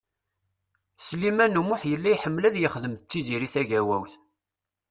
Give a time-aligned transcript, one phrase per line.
[1.05, 4.13] Sliman U Muḥ yella iḥemmel ad yexdem d Tiziri Tagawawt.